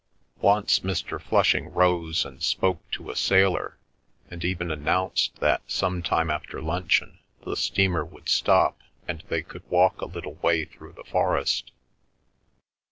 Once 0.41 0.79
Mr. 0.79 1.21
Flushing 1.21 1.67
rose 1.71 2.25
and 2.25 2.41
spoke 2.41 2.81
to 2.89 3.11
a 3.11 3.15
sailor, 3.15 3.77
and 4.31 4.43
even 4.43 4.71
announced 4.71 5.35
that 5.35 5.61
some 5.67 6.01
time 6.01 6.31
after 6.31 6.59
luncheon 6.59 7.19
the 7.45 7.55
steamer 7.55 8.03
would 8.03 8.27
stop, 8.27 8.79
and 9.07 9.23
they 9.29 9.43
could 9.43 9.61
walk 9.69 10.01
a 10.01 10.05
little 10.07 10.33
way 10.41 10.65
through 10.65 10.93
the 10.93 11.03
forest. 11.03 11.71